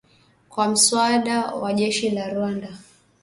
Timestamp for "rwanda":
2.29-2.69